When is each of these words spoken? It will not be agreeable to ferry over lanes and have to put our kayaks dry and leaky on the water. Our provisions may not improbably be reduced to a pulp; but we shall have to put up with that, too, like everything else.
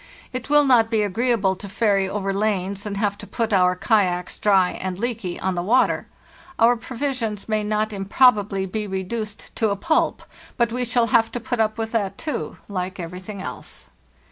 It 0.33 0.49
will 0.49 0.65
not 0.65 0.89
be 0.89 1.03
agreeable 1.03 1.55
to 1.55 1.69
ferry 1.69 2.09
over 2.09 2.33
lanes 2.33 2.87
and 2.87 2.97
have 2.97 3.19
to 3.19 3.27
put 3.27 3.53
our 3.53 3.75
kayaks 3.75 4.39
dry 4.39 4.71
and 4.71 4.97
leaky 4.97 5.39
on 5.39 5.53
the 5.53 5.61
water. 5.61 6.07
Our 6.57 6.75
provisions 6.75 7.47
may 7.47 7.63
not 7.63 7.93
improbably 7.93 8.65
be 8.65 8.87
reduced 8.87 9.55
to 9.57 9.69
a 9.69 9.75
pulp; 9.75 10.23
but 10.57 10.71
we 10.71 10.85
shall 10.85 11.05
have 11.13 11.31
to 11.33 11.39
put 11.39 11.59
up 11.59 11.77
with 11.77 11.91
that, 11.91 12.17
too, 12.17 12.57
like 12.67 12.99
everything 12.99 13.43
else. 13.43 13.89